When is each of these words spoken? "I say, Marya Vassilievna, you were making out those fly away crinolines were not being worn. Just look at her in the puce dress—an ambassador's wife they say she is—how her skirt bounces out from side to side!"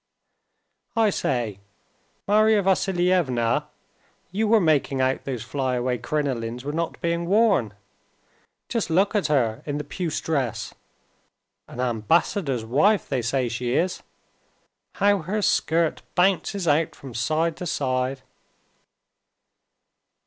"I 0.95 1.11
say, 1.11 1.59
Marya 2.27 2.63
Vassilievna, 2.63 3.67
you 4.31 4.47
were 4.47 4.59
making 4.59 4.99
out 4.99 5.25
those 5.25 5.43
fly 5.43 5.75
away 5.75 5.99
crinolines 5.99 6.63
were 6.63 6.71
not 6.71 6.99
being 7.01 7.27
worn. 7.27 7.75
Just 8.67 8.89
look 8.89 9.13
at 9.13 9.27
her 9.27 9.61
in 9.67 9.77
the 9.77 9.83
puce 9.83 10.19
dress—an 10.19 11.79
ambassador's 11.79 12.65
wife 12.65 13.07
they 13.07 13.21
say 13.21 13.47
she 13.47 13.75
is—how 13.75 15.19
her 15.19 15.39
skirt 15.43 16.01
bounces 16.15 16.67
out 16.67 16.95
from 16.95 17.13
side 17.13 17.55
to 17.57 17.67
side!" 17.67 18.23